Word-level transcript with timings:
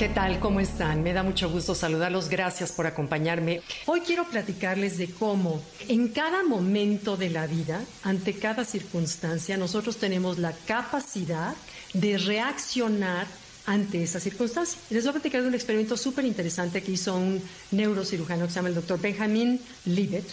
¿Qué 0.00 0.08
tal? 0.08 0.40
¿Cómo 0.40 0.60
están? 0.60 1.02
Me 1.02 1.12
da 1.12 1.22
mucho 1.22 1.50
gusto 1.50 1.74
saludarlos. 1.74 2.30
Gracias 2.30 2.72
por 2.72 2.86
acompañarme. 2.86 3.60
Hoy 3.84 4.00
quiero 4.00 4.24
platicarles 4.24 4.96
de 4.96 5.10
cómo 5.10 5.62
en 5.88 6.08
cada 6.08 6.42
momento 6.42 7.18
de 7.18 7.28
la 7.28 7.46
vida, 7.46 7.84
ante 8.02 8.32
cada 8.32 8.64
circunstancia, 8.64 9.58
nosotros 9.58 9.98
tenemos 9.98 10.38
la 10.38 10.54
capacidad 10.64 11.54
de 11.92 12.16
reaccionar 12.16 13.26
ante 13.66 14.02
esa 14.02 14.20
circunstancia. 14.20 14.78
Les 14.88 15.04
voy 15.04 15.10
a 15.10 15.12
platicar 15.12 15.42
de 15.42 15.48
un 15.48 15.54
experimento 15.54 15.98
súper 15.98 16.24
interesante 16.24 16.82
que 16.82 16.92
hizo 16.92 17.14
un 17.14 17.42
neurocirujano 17.70 18.46
que 18.46 18.52
se 18.52 18.56
llama 18.56 18.70
el 18.70 18.76
doctor 18.76 18.98
Benjamin 18.98 19.60
Libet. 19.84 20.24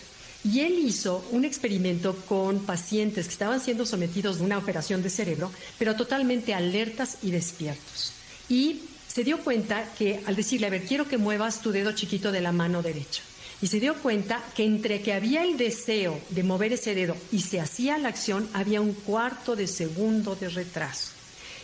Y 0.46 0.62
él 0.62 0.80
hizo 0.80 1.28
un 1.32 1.44
experimento 1.44 2.16
con 2.30 2.60
pacientes 2.60 3.26
que 3.26 3.34
estaban 3.34 3.60
siendo 3.60 3.86
sometidos 3.86 4.40
a 4.40 4.44
una 4.44 4.60
operación 4.60 5.04
de 5.04 5.10
cerebro, 5.10 5.52
pero 5.78 5.98
totalmente 5.98 6.54
alertas 6.54 7.18
y 7.22 7.32
despiertos. 7.32 8.14
Y 8.48 8.80
se 9.18 9.24
dio 9.24 9.40
cuenta 9.40 9.84
que 9.98 10.22
al 10.28 10.36
decirle, 10.36 10.68
a 10.68 10.70
ver, 10.70 10.86
quiero 10.86 11.08
que 11.08 11.18
muevas 11.18 11.62
tu 11.62 11.72
dedo 11.72 11.92
chiquito 11.94 12.32
de 12.32 12.40
la 12.40 12.52
mano 12.52 12.84
derecha. 12.84 13.24
Y 13.64 13.66
se 13.66 13.80
dio 13.80 13.96
cuenta 13.96 14.44
que 14.56 14.64
entre 14.64 15.02
que 15.02 15.12
había 15.12 15.44
el 15.44 15.58
deseo 15.58 16.22
de 16.30 16.44
mover 16.44 16.74
ese 16.74 16.94
dedo 16.94 17.18
y 17.32 17.42
se 17.42 17.60
hacía 17.60 17.98
la 17.98 18.10
acción, 18.10 18.48
había 18.54 18.80
un 18.80 18.94
cuarto 18.94 19.56
de 19.56 19.66
segundo 19.66 20.36
de 20.36 20.50
retraso. 20.50 21.14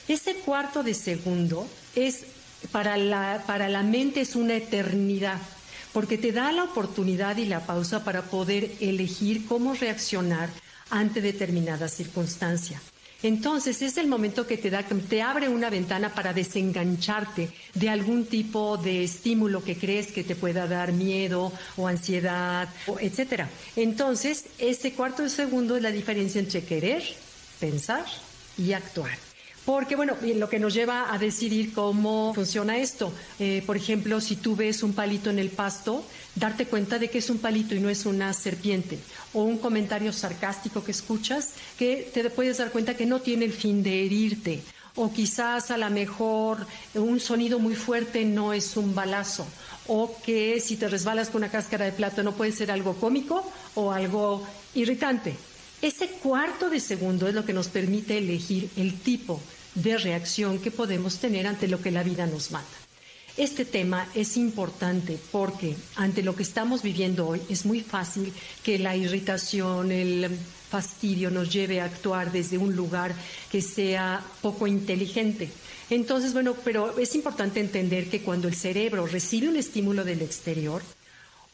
Ese 0.07 0.33
cuarto 0.37 0.81
de 0.81 0.95
segundo 0.95 1.67
es 1.95 2.25
para 2.71 2.97
la, 2.97 3.43
para 3.45 3.69
la 3.69 3.83
mente 3.83 4.21
es 4.21 4.35
una 4.35 4.55
eternidad, 4.55 5.37
porque 5.91 6.17
te 6.17 6.31
da 6.31 6.51
la 6.51 6.63
oportunidad 6.63 7.37
y 7.37 7.45
la 7.45 7.67
pausa 7.67 8.03
para 8.03 8.23
poder 8.23 8.71
elegir 8.79 9.45
cómo 9.45 9.75
reaccionar 9.75 10.49
ante 10.89 11.21
determinada 11.21 11.87
circunstancia. 11.87 12.81
Entonces 13.23 13.81
es 13.81 13.97
el 13.97 14.07
momento 14.07 14.45
que 14.45 14.57
te 14.57 14.69
da, 14.69 14.83
te 14.83 15.21
abre 15.21 15.47
una 15.47 15.69
ventana 15.69 16.13
para 16.13 16.33
desengancharte 16.33 17.49
de 17.73 17.89
algún 17.89 18.25
tipo 18.25 18.77
de 18.77 19.05
estímulo 19.05 19.63
que 19.63 19.77
crees 19.77 20.11
que 20.11 20.23
te 20.23 20.35
pueda 20.35 20.67
dar 20.67 20.91
miedo 20.91 21.51
o 21.77 21.87
ansiedad, 21.87 22.67
etcétera. 22.99 23.49
Entonces, 23.75 24.45
ese 24.59 24.93
cuarto 24.93 25.27
segundo 25.29 25.77
es 25.77 25.81
la 25.81 25.91
diferencia 25.91 26.39
entre 26.39 26.63
querer, 26.63 27.03
pensar 27.59 28.05
y 28.57 28.73
actuar. 28.73 29.32
Porque, 29.65 29.95
bueno, 29.95 30.17
lo 30.21 30.49
que 30.49 30.59
nos 30.59 30.73
lleva 30.73 31.13
a 31.13 31.17
decidir 31.17 31.73
cómo 31.73 32.33
funciona 32.33 32.77
esto. 32.77 33.13
Eh, 33.39 33.63
por 33.65 33.77
ejemplo, 33.77 34.19
si 34.19 34.35
tú 34.35 34.57
ves 34.57 34.83
un 34.83 34.91
palito 34.91 35.29
en 35.29 35.39
el 35.39 35.49
pasto, 35.49 36.03
darte 36.35 36.65
cuenta 36.65 36.99
de 36.99 37.09
que 37.09 37.19
es 37.19 37.29
un 37.29 37.37
palito 37.37 37.73
y 37.73 37.79
no 37.79 37.89
es 37.89 38.05
una 38.05 38.33
serpiente. 38.33 38.99
O 39.31 39.43
un 39.43 39.57
comentario 39.57 40.11
sarcástico 40.11 40.83
que 40.83 40.91
escuchas, 40.91 41.53
que 41.79 42.11
te 42.13 42.29
puedes 42.29 42.57
dar 42.57 42.71
cuenta 42.71 42.97
que 42.97 43.05
no 43.05 43.21
tiene 43.21 43.45
el 43.45 43.53
fin 43.53 43.83
de 43.83 44.03
herirte. 44.05 44.61
O 44.95 45.13
quizás 45.13 45.71
a 45.71 45.77
lo 45.77 45.89
mejor 45.89 46.67
un 46.93 47.21
sonido 47.21 47.57
muy 47.57 47.75
fuerte 47.75 48.25
no 48.25 48.51
es 48.51 48.75
un 48.75 48.93
balazo. 48.93 49.47
O 49.87 50.13
que 50.25 50.59
si 50.59 50.75
te 50.75 50.89
resbalas 50.89 51.29
con 51.29 51.41
una 51.41 51.51
cáscara 51.51 51.85
de 51.85 51.93
plato 51.93 52.21
no 52.21 52.33
puede 52.33 52.51
ser 52.51 52.69
algo 52.69 52.95
cómico 52.95 53.49
o 53.75 53.93
algo 53.93 54.45
irritante. 54.75 55.35
Ese 55.83 56.07
cuarto 56.07 56.69
de 56.69 56.79
segundo 56.79 57.27
es 57.27 57.33
lo 57.33 57.43
que 57.43 57.51
nos 57.51 57.67
permite 57.67 58.17
elegir 58.17 58.69
el 58.77 59.01
tipo 59.01 59.41
de 59.75 59.97
reacción 59.97 60.59
que 60.59 60.71
podemos 60.71 61.17
tener 61.17 61.45
ante 61.45 61.67
lo 61.67 61.81
que 61.81 61.91
la 61.91 62.03
vida 62.03 62.25
nos 62.25 62.51
manda. 62.51 62.69
Este 63.35 63.65
tema 63.65 64.07
es 64.15 64.37
importante 64.37 65.19
porque 65.29 65.75
ante 65.97 66.23
lo 66.23 66.37
que 66.37 66.43
estamos 66.43 66.83
viviendo 66.83 67.27
hoy 67.27 67.41
es 67.49 67.65
muy 67.65 67.81
fácil 67.81 68.31
que 68.63 68.79
la 68.79 68.95
irritación, 68.95 69.91
el 69.91 70.29
fastidio 70.69 71.29
nos 71.29 71.51
lleve 71.51 71.81
a 71.81 71.85
actuar 71.85 72.31
desde 72.31 72.57
un 72.57 72.77
lugar 72.77 73.13
que 73.51 73.61
sea 73.61 74.23
poco 74.41 74.67
inteligente. 74.67 75.49
Entonces, 75.89 76.31
bueno, 76.31 76.55
pero 76.63 76.97
es 76.97 77.13
importante 77.13 77.59
entender 77.59 78.09
que 78.09 78.21
cuando 78.21 78.47
el 78.47 78.55
cerebro 78.55 79.05
recibe 79.05 79.49
un 79.49 79.57
estímulo 79.57 80.05
del 80.05 80.21
exterior, 80.21 80.81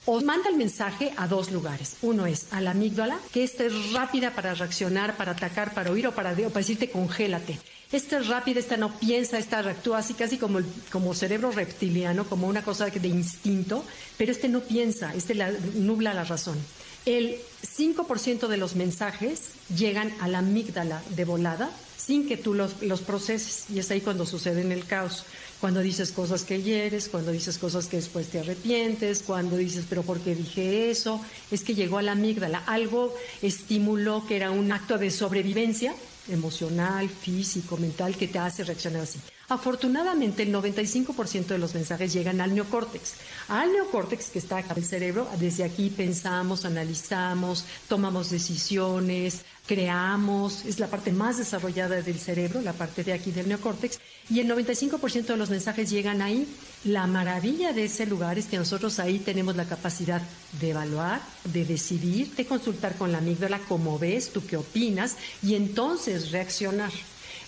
o 0.05 0.21
manda 0.21 0.49
el 0.49 0.55
mensaje 0.55 1.13
a 1.17 1.27
dos 1.27 1.51
lugares. 1.51 1.97
Uno 2.01 2.25
es 2.25 2.51
a 2.51 2.61
la 2.61 2.71
amígdala, 2.71 3.19
que 3.31 3.43
esta 3.43 3.63
es 3.65 3.93
rápida 3.93 4.31
para 4.31 4.53
reaccionar, 4.53 5.17
para 5.17 5.33
atacar, 5.33 5.73
para 5.73 5.91
huir 5.91 6.07
o 6.07 6.11
para, 6.13 6.33
para 6.33 6.49
decirte 6.49 6.89
congélate. 6.89 7.59
Esta 7.91 8.19
es 8.19 8.27
rápida, 8.27 8.59
esta 8.59 8.77
no 8.77 8.99
piensa, 8.99 9.39
esta 9.39 9.63
reactúa 9.63 9.97
así 9.97 10.13
casi 10.13 10.37
como, 10.37 10.59
como 10.91 11.15
cerebro 11.15 11.49
reptiliano, 11.49 12.29
como 12.29 12.47
una 12.47 12.61
cosa 12.61 12.85
de 12.85 13.07
instinto, 13.07 13.83
pero 14.15 14.31
este 14.31 14.47
no 14.47 14.59
piensa, 14.59 15.15
este 15.15 15.33
la, 15.33 15.51
nubla 15.73 16.13
la 16.13 16.23
razón. 16.23 16.59
El 17.07 17.37
5% 17.63 18.47
de 18.47 18.57
los 18.57 18.75
mensajes 18.75 19.53
llegan 19.75 20.13
a 20.19 20.27
la 20.27 20.39
amígdala 20.39 21.01
de 21.15 21.25
volada 21.25 21.71
sin 21.97 22.27
que 22.27 22.37
tú 22.37 22.53
los, 22.53 22.81
los 22.83 23.01
proceses. 23.01 23.65
Y 23.71 23.79
es 23.79 23.89
ahí 23.89 24.01
cuando 24.01 24.27
sucede 24.27 24.61
en 24.61 24.71
el 24.71 24.85
caos. 24.85 25.25
Cuando 25.59 25.81
dices 25.81 26.11
cosas 26.11 26.43
que 26.43 26.61
hieres, 26.61 27.09
cuando 27.09 27.31
dices 27.31 27.57
cosas 27.57 27.87
que 27.87 27.97
después 27.97 28.27
te 28.27 28.39
arrepientes, 28.39 29.23
cuando 29.23 29.57
dices, 29.57 29.85
pero 29.89 30.03
¿por 30.03 30.19
qué 30.19 30.35
dije 30.35 30.91
eso? 30.91 31.21
Es 31.51 31.63
que 31.63 31.75
llegó 31.75 31.97
a 31.97 32.01
la 32.01 32.11
amígdala. 32.11 32.63
Algo 32.67 33.15
estimuló 33.41 34.25
que 34.27 34.35
era 34.35 34.51
un 34.51 34.71
acto 34.71 34.97
de 34.97 35.09
sobrevivencia 35.11 35.95
emocional, 36.29 37.09
físico, 37.09 37.77
mental, 37.77 38.15
que 38.15 38.27
te 38.27 38.39
hace 38.39 38.63
reaccionar 38.63 39.01
así. 39.01 39.19
Afortunadamente, 39.49 40.43
el 40.43 40.53
95% 40.53 41.47
de 41.47 41.57
los 41.57 41.73
mensajes 41.73 42.13
llegan 42.13 42.39
al 42.39 42.53
neocórtex. 42.53 43.13
Al 43.47 43.73
neocórtex, 43.73 44.27
que 44.29 44.37
está 44.37 44.57
acá 44.57 44.73
en 44.73 44.79
el 44.79 44.85
cerebro, 44.85 45.27
desde 45.39 45.63
aquí 45.63 45.89
pensamos, 45.89 46.65
analizamos, 46.65 47.65
tomamos 47.87 48.29
decisiones, 48.29 49.41
creamos, 49.65 50.65
es 50.65 50.79
la 50.79 50.87
parte 50.87 51.11
más 51.11 51.39
desarrollada 51.39 52.01
del 52.01 52.19
cerebro, 52.19 52.61
la 52.61 52.73
parte 52.73 53.03
de 53.03 53.13
aquí 53.13 53.31
del 53.31 53.47
neocórtex, 53.47 53.99
y 54.29 54.39
el 54.39 54.47
95% 54.47 55.25
de 55.25 55.37
los 55.37 55.49
mensajes 55.49 55.89
llegan 55.89 56.21
ahí. 56.21 56.47
La 56.83 57.07
maravilla 57.07 57.73
de 57.73 57.85
ese 57.85 58.05
lugar 58.05 58.37
es 58.37 58.45
que 58.45 58.57
nosotros 58.57 58.99
ahí 58.99 59.17
tenemos 59.17 59.55
la 59.55 59.65
capacidad 59.65 60.21
de 60.59 60.69
evaluar, 60.69 61.21
de 61.45 61.65
decidir, 61.65 62.35
de 62.35 62.45
consultar 62.45 62.95
con 62.97 63.11
la 63.11 63.17
amígdala 63.17 63.59
cómo 63.67 63.97
ves, 63.97 64.31
tú 64.31 64.45
qué 64.45 64.57
opinas, 64.57 65.17
y 65.41 65.55
entonces 65.55 66.31
reaccionar. 66.31 66.91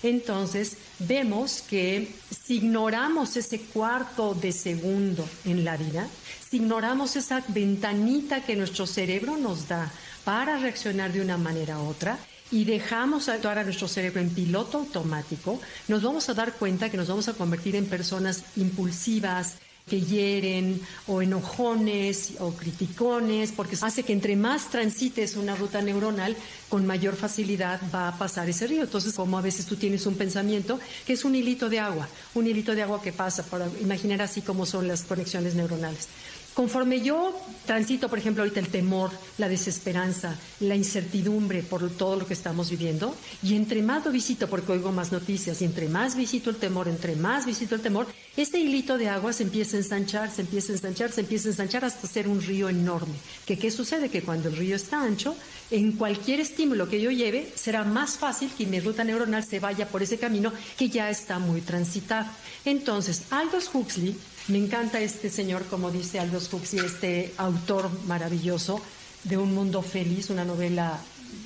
Entonces, 0.04 0.78
vemos 1.00 1.62
que 1.62 2.14
si 2.30 2.58
ignoramos 2.58 3.38
ese 3.38 3.60
cuarto 3.62 4.34
de 4.34 4.52
segundo 4.52 5.28
en 5.46 5.64
la 5.64 5.78
vida, 5.78 6.08
si 6.50 6.58
ignoramos 6.58 7.16
esa 7.16 7.44
ventanita 7.48 8.44
que 8.44 8.56
nuestro 8.56 8.88
cerebro 8.88 9.38
nos 9.38 9.68
da 9.68 9.92
para 10.24 10.58
reaccionar 10.58 11.12
de 11.12 11.22
una 11.22 11.38
manera 11.38 11.80
u 11.80 11.88
otra, 11.88 12.18
y 12.52 12.66
dejamos 12.66 13.30
actuar 13.30 13.58
a 13.58 13.64
nuestro 13.64 13.88
cerebro 13.88 14.20
en 14.20 14.30
piloto 14.30 14.80
automático, 14.80 15.60
nos 15.88 16.04
vamos 16.04 16.28
a 16.28 16.34
dar 16.34 16.54
cuenta 16.54 16.90
que 16.90 16.98
nos 16.98 17.08
vamos 17.08 17.30
a 17.30 17.34
convertir 17.34 17.76
en 17.78 17.86
personas 17.86 18.44
impulsivas, 18.58 19.56
que 19.90 20.02
hieren 20.02 20.82
o 21.08 21.22
enojones 21.22 22.34
o 22.40 22.52
criticones, 22.52 23.52
porque 23.52 23.78
hace 23.82 24.04
que 24.04 24.14
entre 24.14 24.36
más 24.36 24.70
transites 24.70 25.36
una 25.36 25.56
ruta 25.56 25.82
neuronal, 25.82 26.36
con 26.70 26.86
mayor 26.86 27.16
facilidad 27.16 27.82
va 27.94 28.08
a 28.08 28.18
pasar 28.18 28.50
ese 28.50 28.68
río. 28.68 28.84
Entonces, 28.84 29.14
como 29.14 29.38
a 29.38 29.42
veces 29.42 29.66
tú 29.66 29.76
tienes 29.76 30.06
un 30.06 30.16
pensamiento 30.16 30.80
que 31.06 31.14
es 31.14 31.26
un 31.26 31.36
hilito 31.36 31.70
de 31.70 31.80
agua, 31.80 32.08
un 32.34 32.48
hilito 32.48 32.74
de 32.76 32.84
agua 32.84 33.02
que 33.02 33.12
pasa, 33.12 33.44
para 33.44 33.68
imaginar 33.82 34.22
así 34.22 34.42
como 34.42 34.66
son 34.66 34.88
las 34.88 35.04
conexiones 35.04 35.56
neuronales. 35.56 36.08
Conforme 36.54 37.00
yo 37.00 37.34
transito, 37.66 38.10
por 38.10 38.20
ejemplo, 38.20 38.44
ahorita 38.44 38.60
el 38.60 38.68
temor, 38.68 39.12
la 39.38 39.48
desesperanza, 39.48 40.38
la 40.60 40.76
incertidumbre 40.76 41.64
por 41.64 41.90
todo 41.92 42.18
lo 42.18 42.28
que 42.28 42.34
estamos 42.34 42.70
viviendo, 42.70 43.16
y 43.42 43.56
entre 43.56 43.82
más 43.82 44.06
lo 44.06 44.12
visito 44.12 44.50
porque 44.50 44.74
oigo 44.74 44.92
más 44.92 45.14
noticias, 45.14 45.62
y 45.62 45.66
entre 45.66 45.88
más 45.88 46.16
visito 46.16 46.50
el 46.50 46.58
temor, 46.58 46.90
entre 46.90 47.16
más 47.16 47.46
visito 47.46 47.76
el 47.76 47.82
temor, 47.82 48.08
ese 48.36 48.60
hilito 48.60 48.98
de 48.98 49.08
agua 49.08 49.32
se 49.32 49.44
empieza 49.44 49.78
a 49.78 49.80
ensanchar, 49.80 50.30
se 50.30 50.42
empieza 50.42 50.74
a 50.74 50.76
ensanchar, 50.76 51.12
se 51.12 51.22
empieza 51.22 51.48
a 51.48 51.52
ensanchar 51.52 51.86
hasta 51.86 52.08
ser 52.08 52.28
un 52.28 52.42
río 52.42 52.68
enorme. 52.68 53.16
¿Que 53.46 53.58
¿Qué 53.58 53.72
sucede? 53.72 54.10
Que 54.10 54.22
cuando 54.22 54.50
el 54.50 54.58
río 54.58 54.76
está 54.76 55.02
ancho, 55.02 55.36
en 55.70 55.94
cualquier 55.94 56.42
estímulo 56.42 56.90
que 56.90 57.02
yo 57.02 57.12
lleve, 57.12 57.52
será 57.56 57.84
más 57.84 58.18
fácil 58.18 58.52
que 58.58 58.66
mi 58.66 58.80
ruta 58.80 59.04
neuronal 59.04 59.44
se 59.44 59.60
vaya 59.60 59.88
por 59.88 60.04
ese 60.04 60.18
camino 60.18 60.52
que 60.78 60.90
ya 60.90 61.10
está 61.10 61.40
muy 61.40 61.62
transitado. 61.62 62.28
Entonces, 62.66 63.24
Aldous 63.30 63.70
Huxley 63.74 64.16
me 64.52 64.58
encanta 64.58 65.00
este 65.00 65.30
señor, 65.30 65.66
como 65.68 65.92
dice 65.92 66.20
Aldous 66.20 66.52
Huxley, 66.52 66.86
este 66.86 67.34
autor 67.38 67.90
maravilloso 68.06 68.82
de 69.24 69.38
Un 69.38 69.56
Mundo 69.56 69.82
Feliz, 69.82 70.30
una 70.30 70.44
novela 70.44 71.00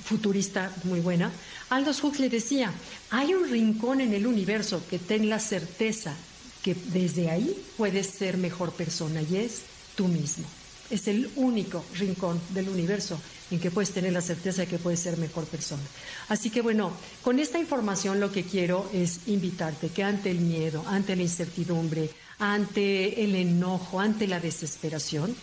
futurista 0.04 0.74
muy 0.86 1.02
buena. 1.02 1.32
Aldous 1.70 2.04
Huxley 2.04 2.30
decía, 2.30 2.74
hay 3.12 3.36
un 3.36 3.48
rincón 3.48 4.02
en 4.02 4.14
el 4.16 4.26
universo 4.26 4.82
que 4.90 4.98
ten 4.98 5.30
la 5.30 5.40
certeza 5.40 6.16
que 6.64 6.74
desde 6.74 7.30
ahí 7.30 7.56
puedes 7.78 8.08
ser 8.08 8.38
mejor 8.38 8.72
persona 8.72 9.22
y 9.22 9.38
es 9.38 9.62
tú 9.96 10.08
mismo. 10.08 10.46
Es 10.90 11.08
el 11.08 11.30
único 11.36 11.86
rincón 11.94 12.42
del 12.50 12.70
universo 12.70 13.20
en 13.52 13.60
que 13.60 13.70
puedes 13.70 13.92
tener 13.92 14.14
la 14.14 14.22
certeza 14.22 14.62
de 14.62 14.68
que 14.68 14.80
puedes 14.80 15.00
ser 15.00 15.18
mejor 15.18 15.46
persona. 15.46 15.84
Así 16.28 16.50
que 16.50 16.62
bueno, 16.62 16.92
con 17.22 17.38
esta 17.38 17.60
información 17.60 18.20
lo 18.20 18.32
que 18.32 18.44
quiero 18.44 18.90
es 18.94 19.28
invitarte 19.28 19.90
que 19.90 20.04
ante 20.04 20.32
el 20.32 20.40
miedo, 20.40 20.84
ante 20.88 21.16
la 21.16 21.22
incertidumbre, 21.22 22.10
ante 22.40 23.24
el 23.24 23.36
enojo, 23.36 24.00
ante 24.00 24.28
la 24.28 24.40
desesperación, 24.40 25.36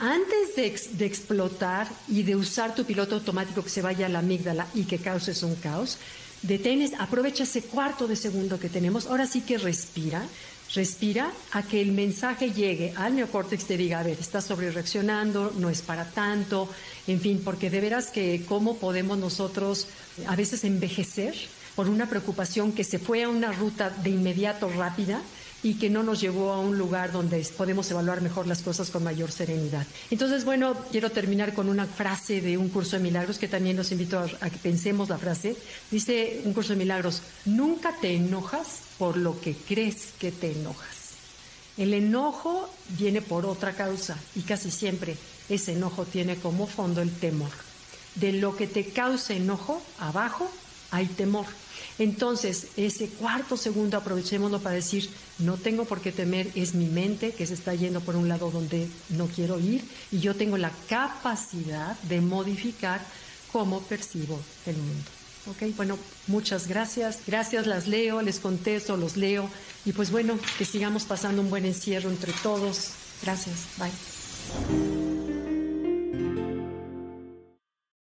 antes 0.00 0.56
de, 0.56 1.06
explotar 1.06 1.88
y 2.08 2.22
de 2.22 2.36
usar 2.36 2.74
tu 2.74 2.84
piloto 2.84 3.16
automático 3.16 3.62
que 3.62 3.68
se 3.68 3.82
vaya 3.82 4.06
a 4.06 4.08
la 4.08 4.20
amígdala 4.20 4.66
y 4.74 4.84
que 4.84 4.98
causes 4.98 5.42
un 5.42 5.54
caos, 5.56 5.98
detenes, 6.42 6.92
aprovecha 6.98 7.42
ese 7.42 7.62
cuarto 7.62 8.06
de 8.06 8.16
segundo 8.16 8.58
que 8.58 8.68
tenemos, 8.68 9.06
ahora 9.06 9.26
sí 9.26 9.42
que 9.42 9.58
respira, 9.58 10.24
respira 10.74 11.30
a 11.52 11.62
que 11.62 11.82
el 11.82 11.92
mensaje 11.92 12.52
llegue 12.52 12.94
al 12.96 13.16
neocórtex, 13.16 13.66
te 13.66 13.76
diga, 13.76 14.00
a 14.00 14.02
ver, 14.02 14.18
estás 14.18 14.44
sobre 14.44 14.70
reaccionando, 14.70 15.52
no 15.58 15.68
es 15.68 15.82
para 15.82 16.06
tanto, 16.10 16.70
en 17.06 17.20
fin, 17.20 17.42
porque 17.44 17.68
de 17.68 17.80
veras 17.80 18.08
que 18.08 18.44
cómo 18.48 18.76
podemos 18.76 19.18
nosotros 19.18 19.88
a 20.26 20.36
veces 20.36 20.64
envejecer 20.64 21.34
por 21.74 21.88
una 21.88 22.08
preocupación 22.08 22.72
que 22.72 22.84
se 22.84 22.98
fue 22.98 23.24
a 23.24 23.28
una 23.28 23.52
ruta 23.52 23.90
de 23.90 24.10
inmediato 24.10 24.70
rápida 24.70 25.20
y 25.62 25.74
que 25.74 25.90
no 25.90 26.02
nos 26.02 26.20
llevó 26.20 26.52
a 26.52 26.60
un 26.60 26.78
lugar 26.78 27.12
donde 27.12 27.40
podemos 27.56 27.90
evaluar 27.90 28.20
mejor 28.20 28.46
las 28.46 28.62
cosas 28.62 28.90
con 28.90 29.02
mayor 29.02 29.32
serenidad. 29.32 29.86
Entonces, 30.10 30.44
bueno, 30.44 30.76
quiero 30.90 31.10
terminar 31.10 31.54
con 31.54 31.68
una 31.68 31.86
frase 31.86 32.40
de 32.40 32.56
un 32.56 32.68
curso 32.68 32.96
de 32.96 33.02
milagros 33.02 33.38
que 33.38 33.48
también 33.48 33.76
los 33.76 33.92
invito 33.92 34.18
a, 34.18 34.50
que 34.50 34.58
pensemos 34.58 35.08
la 35.08 35.18
frase. 35.18 35.56
Dice 35.90 36.42
un 36.44 36.52
curso 36.52 36.72
de 36.72 36.78
milagros, 36.78 37.22
nunca 37.44 37.94
te 38.00 38.14
enojas 38.14 38.80
por 38.98 39.16
lo 39.16 39.40
que 39.40 39.54
crees 39.54 40.12
que 40.18 40.30
te 40.30 40.52
enojas. 40.52 40.96
El 41.76 41.92
enojo 41.92 42.70
viene 42.98 43.20
por 43.20 43.44
otra 43.44 43.74
causa 43.74 44.16
y 44.34 44.42
casi 44.42 44.70
siempre 44.70 45.16
ese 45.48 45.72
enojo 45.72 46.04
tiene 46.04 46.36
como 46.36 46.66
fondo 46.66 47.02
el 47.02 47.10
temor. 47.10 47.50
De 48.14 48.32
lo 48.32 48.56
que 48.56 48.66
te 48.66 48.86
causa 48.86 49.34
enojo, 49.34 49.82
abajo 49.98 50.50
hay 50.96 51.06
temor. 51.06 51.46
Entonces, 51.98 52.68
ese 52.76 53.08
cuarto 53.08 53.56
segundo 53.56 53.96
aprovechémoslo 53.96 54.60
para 54.60 54.74
decir, 54.74 55.08
no 55.38 55.56
tengo 55.56 55.86
por 55.86 56.00
qué 56.00 56.12
temer, 56.12 56.50
es 56.54 56.74
mi 56.74 56.86
mente 56.86 57.32
que 57.32 57.46
se 57.46 57.54
está 57.54 57.74
yendo 57.74 58.00
por 58.00 58.16
un 58.16 58.28
lado 58.28 58.50
donde 58.50 58.88
no 59.10 59.26
quiero 59.28 59.58
ir 59.58 59.82
y 60.12 60.20
yo 60.20 60.34
tengo 60.34 60.58
la 60.58 60.70
capacidad 60.88 61.98
de 62.00 62.20
modificar 62.20 63.00
cómo 63.50 63.80
percibo 63.80 64.38
el 64.66 64.76
mundo. 64.76 65.10
Ok, 65.48 65.74
bueno, 65.76 65.96
muchas 66.26 66.66
gracias. 66.66 67.20
Gracias, 67.26 67.66
las 67.66 67.86
leo, 67.86 68.20
les 68.20 68.40
contesto, 68.40 68.96
los 68.96 69.16
leo. 69.16 69.48
Y 69.84 69.92
pues 69.92 70.10
bueno, 70.10 70.38
que 70.58 70.64
sigamos 70.64 71.04
pasando 71.04 71.40
un 71.40 71.50
buen 71.50 71.64
encierro 71.64 72.10
entre 72.10 72.32
todos. 72.42 72.90
Gracias. 73.22 73.56
Bye. 73.78 74.95